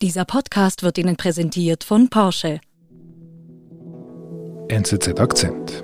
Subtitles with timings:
[0.00, 2.60] Dieser Podcast wird Ihnen präsentiert von Porsche.
[4.70, 5.82] NZZ Akzent.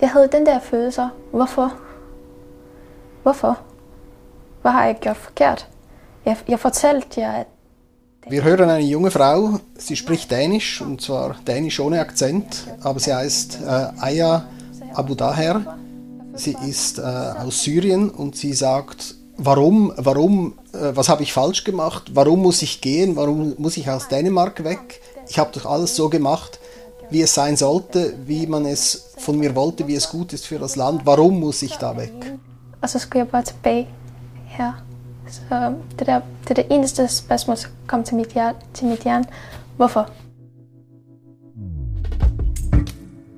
[0.00, 1.08] Jeg havde den der følelse.
[1.30, 1.72] Hvorfor?
[3.22, 3.58] Hvorfor?
[4.62, 5.68] Hvad har jeg gjort forkert?
[6.24, 7.46] Jeg, jeg fortalte jer, at
[8.28, 13.14] Wir hören eine junge Frau, sie spricht Dänisch, und zwar Dänisch ohne Akzent, aber sie
[13.14, 14.42] heißt äh, Aya
[14.94, 15.78] Abu Daher.
[16.34, 21.64] Sie ist äh, aus Syrien und sie sagt, warum, warum, äh, was habe ich falsch
[21.64, 25.00] gemacht, warum muss ich gehen, warum muss ich aus Dänemark weg?
[25.28, 26.58] Ich habe doch alles so gemacht,
[27.10, 30.58] wie es sein sollte, wie man es von mir wollte, wie es gut ist für
[30.58, 31.02] das Land.
[31.04, 32.12] Warum muss ich da weg?
[32.86, 33.86] så skulle jeg bare tilbage
[34.46, 34.72] her.
[35.30, 38.36] Så der, det er det eneste spørgsmål, som kom til mit?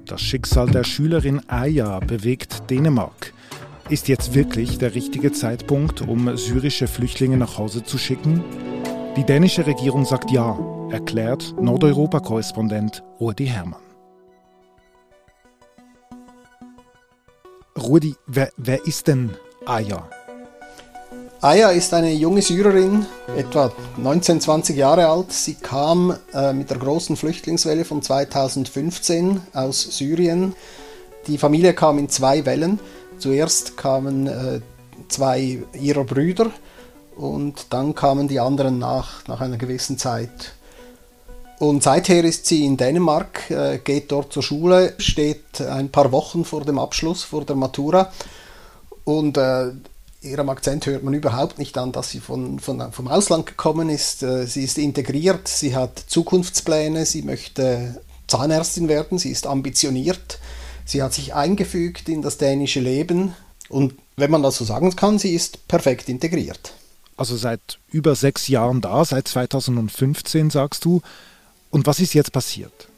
[0.06, 3.32] Das Schicksal der Schülerin Aya bewegt Dänemark.
[3.88, 8.42] Ist jetzt wirklich der richtige Zeitpunkt, um syrische Flüchtlinge nach Hause zu schicken?
[9.16, 10.58] Die dänische Regierung sagt ja,
[10.90, 13.80] erklärt Nordeuropa-Korrespondent Rudi Hermann.
[17.78, 19.30] Rudi, wer, wer ist denn
[19.66, 20.08] Aya?
[21.42, 23.04] Aya ist eine junge Syrerin,
[23.36, 25.32] etwa 19, 20 Jahre alt.
[25.32, 30.54] Sie kam äh, mit der großen Flüchtlingswelle von 2015 aus Syrien.
[31.26, 32.78] Die Familie kam in zwei Wellen.
[33.18, 34.60] Zuerst kamen äh,
[35.08, 36.52] zwei ihrer Brüder
[37.16, 40.52] und dann kamen die anderen nach, nach einer gewissen Zeit.
[41.58, 46.44] Und seither ist sie in Dänemark, äh, geht dort zur Schule, steht ein paar Wochen
[46.44, 48.12] vor dem Abschluss, vor der Matura.
[49.04, 49.72] Und äh,
[50.22, 54.22] ihrem Akzent hört man überhaupt nicht an, dass sie von, von, vom Ausland gekommen ist.
[54.22, 60.38] Äh, sie ist integriert, sie hat Zukunftspläne, sie möchte Zahnärztin werden, sie ist ambitioniert,
[60.84, 63.34] sie hat sich eingefügt in das dänische Leben
[63.68, 66.74] und wenn man das so sagen kann, sie ist perfekt integriert.
[67.16, 71.02] Also seit über sechs Jahren da, seit 2015 sagst du.
[71.70, 72.88] Und was ist jetzt passiert?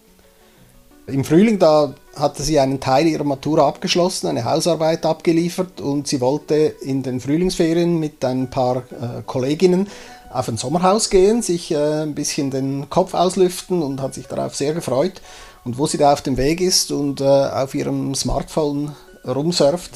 [1.06, 6.20] Im Frühling da hatte sie einen Teil ihrer Matura abgeschlossen, eine Hausarbeit abgeliefert und sie
[6.20, 9.88] wollte in den Frühlingsferien mit ein paar äh, Kolleginnen
[10.32, 14.54] auf ein Sommerhaus gehen, sich äh, ein bisschen den Kopf auslüften und hat sich darauf
[14.54, 15.20] sehr gefreut.
[15.64, 18.92] Und wo sie da auf dem Weg ist und äh, auf ihrem Smartphone
[19.26, 19.92] rumsurft,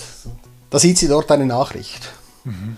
[0.71, 2.11] da sieht sie dort eine Nachricht.
[2.45, 2.77] Mhm.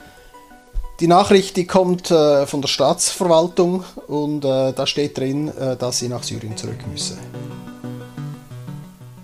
[1.01, 5.99] Die Nachricht, die kommt äh, von der Staatsverwaltung und äh, da steht drin, äh, dass
[5.99, 7.17] sie nach Syrien zurück müsse.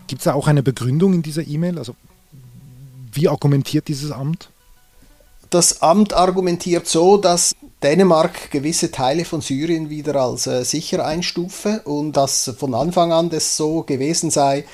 [0.07, 1.79] Gibt es da auch eine Begründung in dieser E-Mail?
[1.79, 1.95] Also
[3.13, 4.51] wie argumentiert dieses Amt?
[5.51, 11.83] Das Amt argumentiert so, dass Dänemark gewisse Teile von Syrien wieder als äh, sicher einstufe
[11.85, 14.65] und dass von Anfang an das so gewesen sei,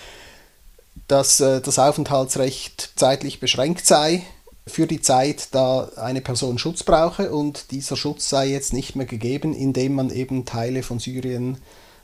[1.09, 4.23] dass äh, das Aufenthaltsrecht zeitlich beschränkt sei
[4.67, 9.07] für die Zeit, da eine Person Schutz brauche und dieser Schutz sei jetzt nicht mehr
[9.07, 11.59] gegeben, indem man eben Teile von Syrien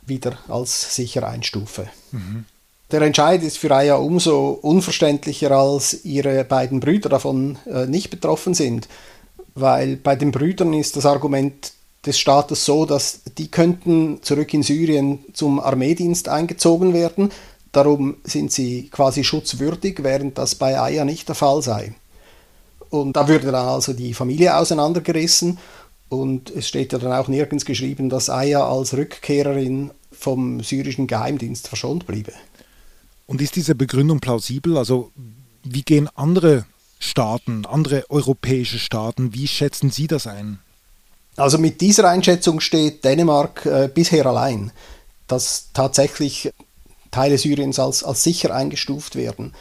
[0.05, 1.89] wieder als sicher einstufe.
[2.11, 2.45] Mhm.
[2.91, 8.55] Der Entscheid ist für Aya umso unverständlicher, als ihre beiden Brüder davon äh, nicht betroffen
[8.55, 8.89] sind,
[9.55, 11.73] weil bei den Brüdern ist das Argument
[12.07, 17.31] des Staates so, dass die könnten zurück in Syrien zum Armeedienst eingezogen werden,
[17.73, 21.95] darum sind sie quasi schutzwürdig, während das bei Aya nicht der Fall sei.
[22.89, 25.59] Und da würde dann also die Familie auseinandergerissen
[26.09, 31.69] und es steht ja dann auch nirgends geschrieben, dass Aya als Rückkehrerin vom syrischen Geheimdienst
[31.69, 32.33] verschont bliebe.
[33.29, 34.79] Und ist diese Begründung plausibel?
[34.79, 35.13] Also
[35.63, 36.65] wie gehen andere
[36.99, 40.59] Staaten, andere europäische Staaten, wie schätzen Sie das ein?
[41.37, 44.73] Also mit dieser Einschätzung steht Dänemark äh, bisher allein,
[45.29, 46.53] dass tatsächlich
[47.11, 49.55] Teile Syriens als, als sicher eingestuft werden.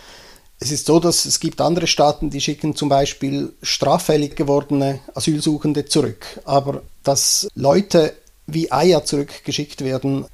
[0.60, 5.86] Es ist so, dass es gibt andere Staaten, die schicken zum Beispiel straffällig gewordene Asylsuchende
[5.86, 6.40] zurück.
[6.46, 8.14] Aber dass Leute
[8.48, 10.26] wie Eier zurückgeschickt werden,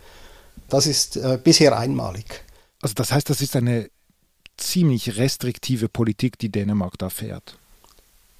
[0.69, 2.44] das ist äh, bisher einmalig.
[2.83, 3.89] Also das heißt, das ist eine
[4.57, 7.57] ziemlich restriktive Politik, die Dänemark da fährt.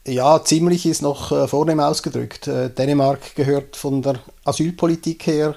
[0.06, 2.48] Ja, ziemlich ist noch äh, vornehm ausgedrückt.
[2.48, 5.56] Äh, Dänemark gehört von der Asylpolitik her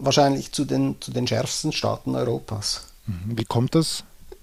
[0.00, 2.86] wahrscheinlich zu den, zu den schärfsten Staaten Europas.
[3.06, 3.38] Mhm.
[3.38, 4.02] Wie kommt das?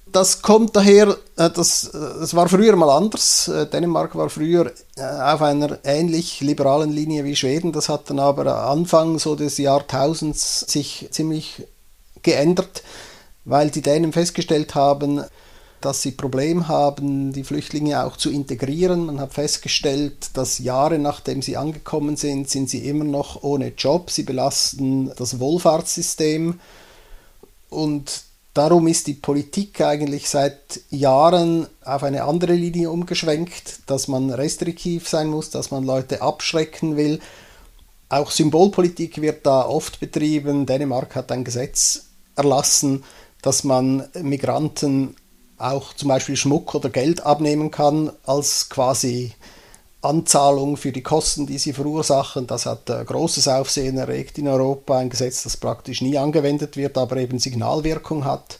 [0.09, 3.49] Das kommt daher, äh, das, das war früher mal anders.
[3.49, 7.73] Äh, Dänemark war früher äh, auf einer ähnlich liberalen Linie wie Schweden.
[7.73, 11.63] Das hat dann aber Anfang so des Jahrtausends sich ziemlich
[12.23, 12.83] geändert
[13.51, 15.24] weil die Dänen festgestellt haben,
[15.81, 19.07] dass sie Probleme haben, die Flüchtlinge auch zu integrieren.
[19.07, 24.09] Man hat festgestellt, dass Jahre nachdem sie angekommen sind, sind sie immer noch ohne Job.
[24.09, 26.59] Sie belasten das Wohlfahrtssystem
[27.69, 34.30] und Darum ist die Politik eigentlich seit Jahren auf eine andere Linie umgeschwenkt, dass man
[34.30, 37.21] restriktiv sein muss, dass man Leute abschrecken will.
[38.09, 40.65] Auch Symbolpolitik wird da oft betrieben.
[40.65, 43.06] Dänemark hat ein Gesetz erlassen,
[43.41, 45.15] dass man Migranten
[45.57, 49.33] auch zum Beispiel Schmuck oder Geld abnehmen kann als quasi
[50.01, 52.47] Anzahlung für die Kosten, die sie verursachen.
[52.47, 56.97] Das hat äh, großes Aufsehen erregt in Europa, ein Gesetz, das praktisch nie angewendet wird,
[56.97, 58.59] aber eben Signalwirkung hat.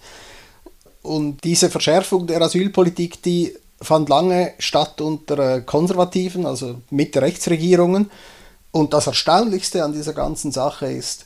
[1.01, 8.12] Und diese Verschärfung der Asylpolitik, die fand lange statt unter äh, konservativen, also Mitte-Rechtsregierungen.
[8.69, 11.25] Und das Erstaunlichste an dieser ganzen Sache ist,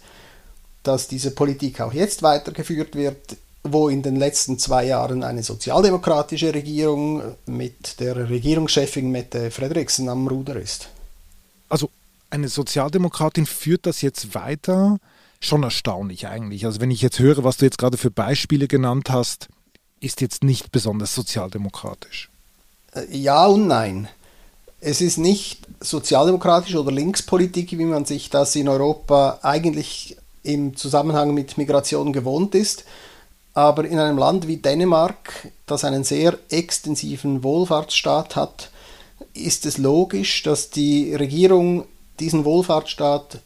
[0.83, 3.35] dass diese Politik auch jetzt weitergeführt wird
[3.67, 10.27] wo in den letzten zwei Jahren eine sozialdemokratische Regierung mit der Regierungschefin Mette Frederiksen am
[10.27, 10.89] Ruder ist.
[11.67, 11.89] Also
[12.29, 14.97] eine Sozialdemokratin führt das jetzt weiter?
[15.39, 16.65] Schon erstaunlich eigentlich.
[16.65, 19.47] Also wenn ich jetzt höre, was du jetzt gerade für Beispiele genannt hast,
[19.99, 22.29] ist jetzt nicht besonders sozialdemokratisch.
[22.93, 24.07] Äh, ja und nein.
[24.79, 31.33] Es ist nicht sozialdemokratisch oder Linkspolitik, wie man sich das in Europa eigentlich im Zusammenhang
[31.33, 32.85] mit Migration gewohnt ist,
[33.55, 38.69] aber in einem Land wie Dänemark, das einen sehr extensiven Wohlfahrtsstaat hat,
[39.33, 41.85] ist es logisch, dass die Regierung
[42.19, 43.39] diesen Wohlfahrtsstaat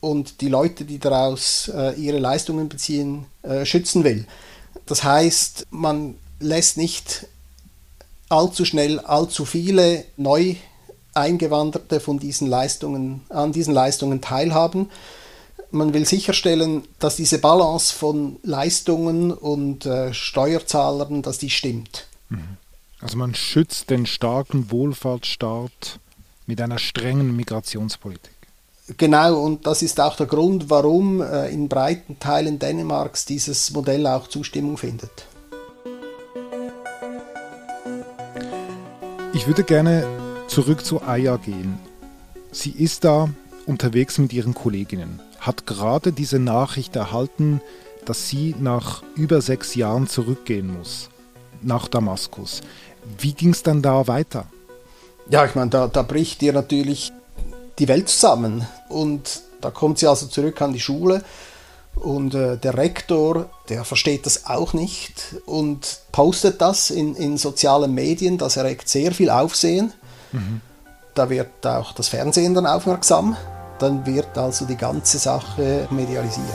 [0.00, 4.26] und die Leute, die daraus äh, ihre Leistungen beziehen, äh, schützen will.
[4.86, 7.26] Das heißt, man lässt nicht
[8.28, 10.54] allzu schnell allzu viele neu
[11.14, 14.88] Eingewanderte von diesen Leistungen, an diesen Leistungen teilhaben,
[15.70, 22.06] man will sicherstellen, dass diese Balance von Leistungen und äh, Steuerzahlern, dass die stimmt.
[22.28, 22.56] Mhm.
[23.00, 26.00] Also man schützt den starken Wohlfahrtsstaat
[26.46, 28.32] mit einer strengen Migrationspolitik.
[28.96, 34.06] Genau, und das ist auch der Grund, warum äh, in breiten Teilen Dänemarks dieses Modell
[34.06, 35.26] auch Zustimmung findet.
[39.34, 40.06] Ich würde gerne
[40.48, 41.78] zurück zu Aya gehen.
[42.50, 43.28] Sie ist da
[43.66, 47.60] unterwegs mit ihren Kolleginnen hat gerade diese Nachricht erhalten,
[48.04, 51.10] dass sie nach über sechs Jahren zurückgehen muss,
[51.62, 52.62] nach Damaskus.
[53.18, 54.46] Wie ging es dann da weiter?
[55.30, 57.12] Ja, ich meine, da, da bricht ihr natürlich
[57.78, 58.66] die Welt zusammen.
[58.88, 61.22] Und da kommt sie also zurück an die Schule.
[61.94, 67.92] Und äh, der Rektor, der versteht das auch nicht und postet das in, in sozialen
[67.92, 68.38] Medien.
[68.38, 69.92] Das erregt sehr viel Aufsehen.
[70.32, 70.60] Mhm.
[71.14, 73.36] Da wird auch das Fernsehen dann aufmerksam
[73.78, 76.46] dann wird also die ganze Sache medialisiert.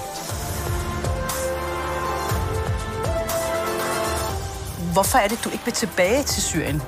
[4.93, 6.81] Hvorfor er det, du ikke vil tilbage til Syrien?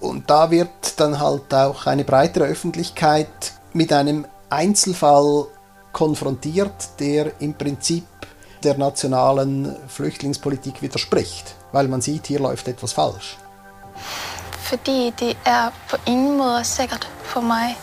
[0.00, 5.46] Und da wird dann halt auch eine breitere Öffentlichkeit mit einem Einzelfall
[5.92, 8.06] konfrontiert, der im Prinzip
[8.62, 13.36] der nationalen Flüchtlingspolitik widerspricht, weil man sieht, hier läuft etwas falsch.
[14.62, 17.76] Fordi det er på ingen måde sikkert for mig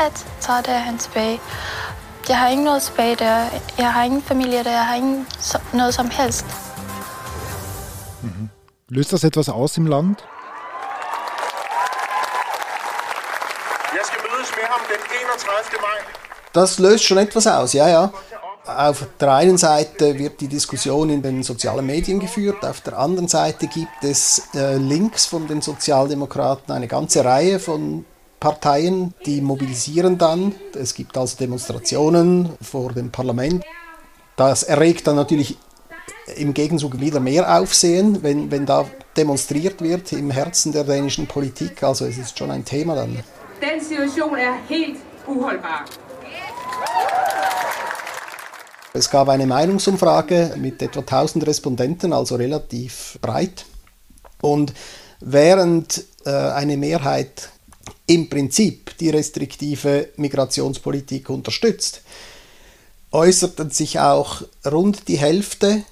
[0.00, 1.40] at tage derhen tilbage.
[2.28, 3.46] Jeg har ikke noget tilbage der.
[3.78, 4.70] Jeg har ingen Familie der.
[4.70, 5.26] Jeg har ingen,
[5.72, 6.46] noget som helst.
[8.22, 8.48] Mhm.
[8.88, 10.16] Löst das etwas aus im Land?
[13.92, 15.80] Jeg skal mødes med ham den 31.
[15.80, 15.98] Mai.
[16.54, 18.08] Das löst schon etwas aus, ja, ja.
[18.64, 23.28] Auf der einen Seite wird die Diskussion in den sozialen Medien geführt, auf der anderen
[23.28, 28.04] Seite gibt es äh, links von den Sozialdemokraten eine ganze Reihe von
[28.42, 30.52] Parteien, die mobilisieren dann.
[30.74, 33.62] Es gibt also Demonstrationen vor dem Parlament.
[34.34, 35.56] Das erregt dann natürlich
[36.34, 38.84] im Gegenzug wieder mehr Aufsehen, wenn, wenn da
[39.16, 41.84] demonstriert wird im Herzen der dänischen Politik.
[41.84, 43.22] Also es ist schon ein Thema dann.
[43.62, 44.96] Den Situation ist helt
[45.28, 45.84] uholdbar.
[48.92, 53.66] Es gab eine Meinungsumfrage mit etwa 1000 Respondenten, also relativ breit.
[54.40, 54.74] Und
[55.20, 57.52] während äh, eine Mehrheit
[58.06, 62.02] im Prinzip die restriktive Migrationspolitik unterstützt,
[63.10, 65.82] äußerten sich auch rund die Hälfte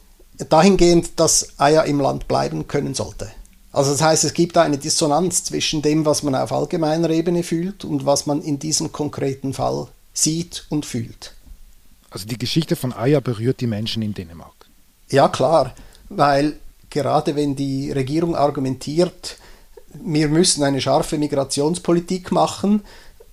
[0.49, 3.31] dahingehend, dass Eier im Land bleiben können sollte.
[3.73, 7.85] Also das heißt, es gibt eine Dissonanz zwischen dem, was man auf allgemeiner Ebene fühlt
[7.85, 11.35] und was man in diesem konkreten Fall sieht und fühlt.
[12.11, 14.67] Also die Geschichte von Aya berührt die Menschen in Dänemark.
[15.09, 15.75] Ja klar,
[16.09, 16.57] weil
[16.89, 19.37] gerade wenn die Regierung argumentiert,
[19.93, 22.83] wir müssen eine scharfe Migrationspolitik machen,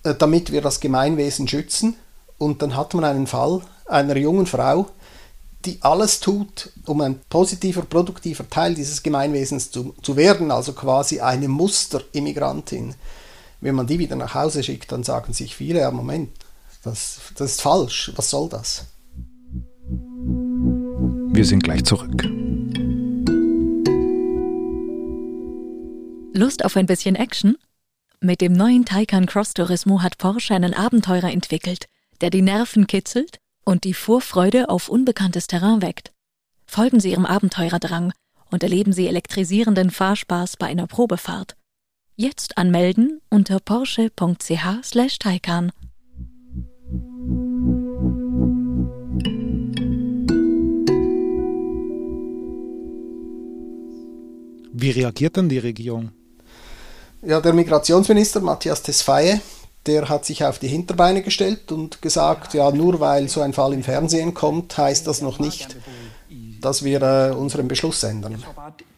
[0.03, 1.95] äh, damit wir das Gemeinwesen schützen.
[2.37, 4.87] Und dann hat man einen Fall einer jungen Frau,
[5.65, 11.19] die alles tut, um ein positiver, produktiver Teil dieses Gemeinwesens zu, zu werden, also quasi
[11.19, 12.95] eine Musterimmigrantin.
[13.59, 16.29] Wenn man die wieder nach Hause schickt, dann sagen sich viele, ja Moment,
[16.83, 18.85] das, das ist falsch, was soll das?
[21.33, 22.36] Wir sind gleich zurück.
[26.37, 27.57] Lust auf ein bisschen Action?
[28.19, 31.87] Mit dem neuen Taycan Cross Turismo hat Porsche einen Abenteurer entwickelt,
[32.21, 36.11] der die Nerven kitzelt und die Vorfreude auf unbekanntes Terrain weckt.
[36.67, 38.13] Folgen Sie Ihrem Abenteurerdrang
[38.51, 41.55] und erleben Sie elektrisierenden Fahrspaß bei einer Probefahrt.
[42.15, 45.71] Jetzt anmelden unter porsche.ch/taycan.
[54.79, 56.11] Wie reagiert dann die Regierung?
[57.27, 59.41] Ja, der Migrationsminister Matthias Tesfaye,
[59.85, 63.73] der hat sich auf die Hinterbeine gestellt und gesagt, ja, nur weil so ein Fall
[63.73, 65.75] im Fernsehen kommt, heißt das noch nicht,
[66.61, 68.43] dass wir äh, unseren Beschluss ändern.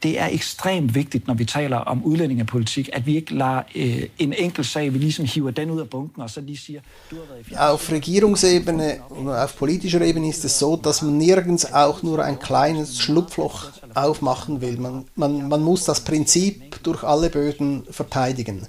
[0.03, 4.33] Det er ekstremt vigtigt, når vi taler om udlændingepolitik, at vi ikke lader øh, en
[4.33, 7.23] enkelt sag, vi ligesom hiver den ud af bunken og så lige siger, du har
[7.33, 12.03] været i Auf Regierungsebene und auf politischer Ebene ist es so, dass man nirgends auch
[12.03, 14.79] nur ein kleines Schlupfloch aufmachen will.
[14.79, 18.67] Man, man, man muss das Prinzip durch alle Böden verteidigen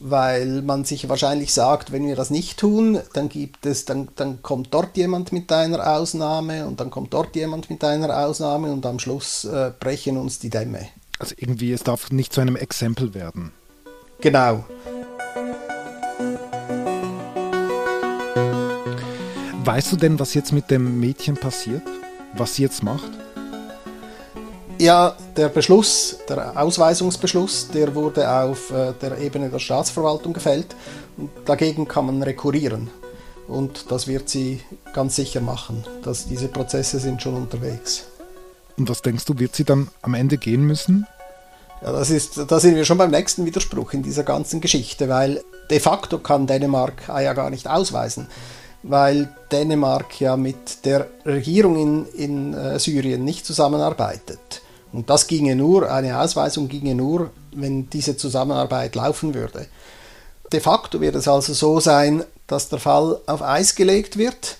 [0.00, 4.42] weil man sich wahrscheinlich sagt, wenn wir das nicht tun, dann gibt es, dann, dann
[4.42, 8.86] kommt dort jemand mit einer Ausnahme und dann kommt dort jemand mit einer Ausnahme und
[8.86, 10.88] am Schluss äh, brechen uns die Dämme.
[11.18, 13.52] Also irgendwie, es darf nicht zu einem Exempel werden.
[14.20, 14.64] Genau.
[19.64, 21.82] Weißt du denn, was jetzt mit dem Mädchen passiert?
[22.34, 23.10] Was sie jetzt macht?
[24.80, 30.76] Ja, der Beschluss, der Ausweisungsbeschluss, der wurde auf äh, der Ebene der Staatsverwaltung gefällt
[31.16, 32.88] und dagegen kann man rekurrieren.
[33.48, 34.60] Und das wird sie
[34.92, 35.84] ganz sicher machen.
[36.02, 38.04] Dass diese Prozesse sind schon unterwegs.
[38.76, 41.06] Und was denkst du, wird sie dann am Ende gehen müssen?
[41.82, 45.42] Ja, das ist, da sind wir schon beim nächsten Widerspruch in dieser ganzen Geschichte, weil
[45.70, 48.28] de facto kann Dänemark ja gar nicht ausweisen,
[48.84, 54.62] weil Dänemark ja mit der Regierung in, in äh, Syrien nicht zusammenarbeitet.
[54.92, 59.66] Und das ginge nur, eine Ausweisung ginge nur, wenn diese Zusammenarbeit laufen würde.
[60.52, 64.56] De facto wird es also so sein, dass der Fall auf Eis gelegt wird,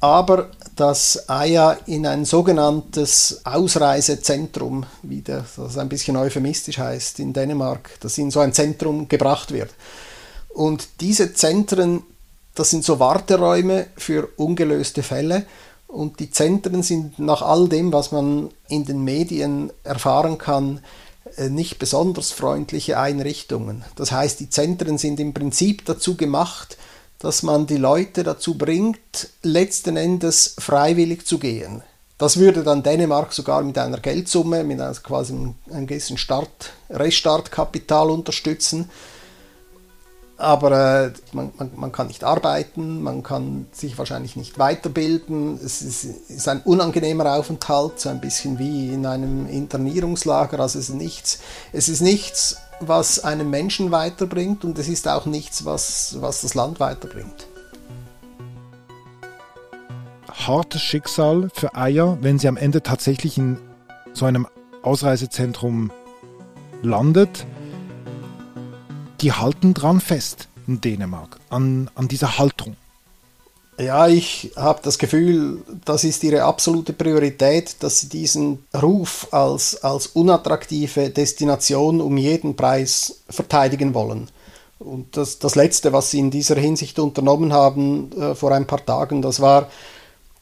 [0.00, 7.98] aber dass Aya in ein sogenanntes Ausreisezentrum, wie das ein bisschen euphemistisch heißt in Dänemark,
[8.00, 9.70] dass in so ein Zentrum gebracht wird.
[10.48, 12.02] Und diese Zentren,
[12.54, 15.46] das sind so Warteräume für ungelöste Fälle
[15.90, 20.80] und die Zentren sind nach all dem, was man in den Medien erfahren kann,
[21.36, 23.84] äh, nicht besonders freundliche Einrichtungen.
[23.96, 26.76] Das heißt, die Zentren sind im Prinzip dazu gemacht,
[27.18, 31.82] dass man die Leute dazu bringt, letzten Endes freiwillig zu gehen.
[32.18, 35.34] Das würde dann Dänemark sogar mit einer Geldsumme, mit einem quasi
[35.70, 38.90] einem gewissen Start, Restartkapital unterstützen
[40.40, 45.60] aber äh, man, man, man, kann nicht arbeiten, man kann sich wahrscheinlich nicht weiterbilden.
[45.62, 50.58] Es ist, ist, ein unangenehmer Aufenthalt, so ein bisschen wie in einem Internierungslager.
[50.58, 51.40] Also es ist nichts,
[51.72, 56.54] es ist nichts, was einen Menschen weiterbringt und es ist auch nichts, was, was das
[56.54, 57.46] Land weiterbringt.
[60.32, 63.58] Hartes Schicksal für Eier, wenn sie am Ende tatsächlich in
[64.14, 64.46] so einem
[64.82, 65.90] Ausreisezentrum
[66.82, 67.44] landet
[69.20, 72.76] die halten dran fest in Dänemark, an, an dieser Haltung.
[73.78, 79.82] Ja, ich habe das Gefühl, das ist ihre absolute Priorität, dass sie diesen Ruf als,
[79.82, 84.28] als unattraktive Destination um jeden Preis verteidigen wollen.
[84.78, 88.84] Und das, das Letzte, was sie in dieser Hinsicht unternommen haben äh, vor ein paar
[88.84, 89.68] Tagen, das war,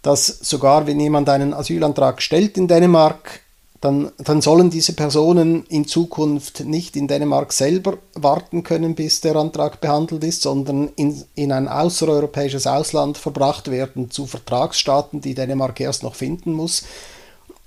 [0.02, 3.40] dass sogar wenn jemand einen Asylantrag stellt in Dänemark,
[3.80, 9.36] dann, dann sollen diese Personen in Zukunft nicht in Dänemark selber warten können, bis der
[9.36, 15.78] Antrag behandelt ist, sondern in, in ein außereuropäisches Ausland verbracht werden zu Vertragsstaaten, die Dänemark
[15.80, 16.82] erst noch finden muss,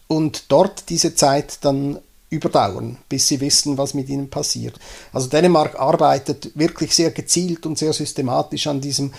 [0.07, 1.99] und dort diese Zeit dann
[2.29, 4.77] überdauern, bis sie wissen, was mit ihnen passiert.
[5.13, 9.13] Also Dänemark arbeitet wirklich sehr gezielt und sehr systematisch an diesem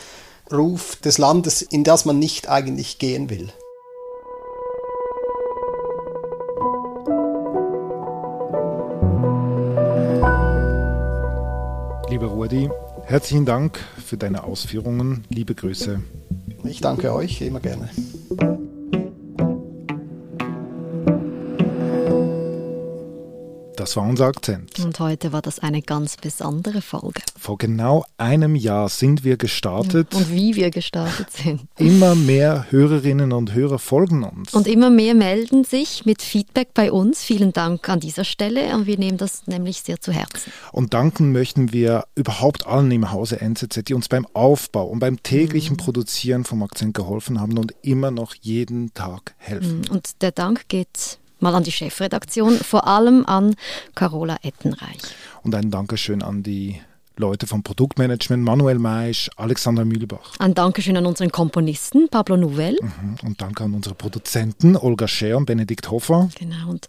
[0.53, 3.53] Ruf des Landes, in das man nicht eigentlich gehen will.
[12.43, 12.69] Rudi,
[13.05, 15.23] herzlichen Dank für deine Ausführungen.
[15.29, 16.03] Liebe Grüße.
[16.65, 17.89] Ich danke euch, immer gerne.
[23.83, 24.79] Das war unser Akzent.
[24.79, 27.21] Und heute war das eine ganz besondere Folge.
[27.37, 30.15] Vor genau einem Jahr sind wir gestartet.
[30.15, 31.62] Und wie wir gestartet sind.
[31.79, 34.55] Immer mehr Hörerinnen und Hörer folgen uns.
[34.55, 37.25] Und immer mehr melden sich mit Feedback bei uns.
[37.25, 40.53] Vielen Dank an dieser Stelle und wir nehmen das nämlich sehr zu Herzen.
[40.71, 45.25] Und danken möchten wir überhaupt allen im Hause NZZ, die uns beim Aufbau und beim
[45.25, 45.79] täglichen mhm.
[45.79, 49.79] Produzieren vom Akzent geholfen haben und immer noch jeden Tag helfen.
[49.79, 49.91] Mhm.
[49.91, 53.55] Und der Dank geht mal an die Chefredaktion, vor allem an
[53.95, 55.01] Carola Ettenreich.
[55.43, 56.81] Und ein Dankeschön an die
[57.17, 60.35] Leute vom Produktmanagement, Manuel Maisch, Alexander Mühlbach.
[60.39, 62.79] Ein Dankeschön an unseren Komponisten, Pablo Nouvel.
[62.81, 63.17] Mhm.
[63.23, 66.31] Und danke an unsere Produzenten, Olga Scher und Benedikt Hofer.
[66.39, 66.87] Genau, und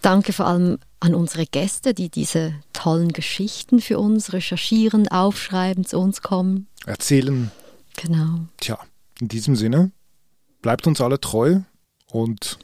[0.00, 5.98] danke vor allem an unsere Gäste, die diese tollen Geschichten für uns recherchieren, aufschreiben, zu
[5.98, 6.66] uns kommen.
[6.86, 7.50] Erzählen.
[7.96, 8.40] Genau.
[8.58, 8.78] Tja,
[9.20, 9.92] in diesem Sinne,
[10.62, 11.60] bleibt uns alle treu
[12.10, 12.58] und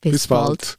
[0.00, 0.48] bis, bis bald.
[0.48, 0.78] bald.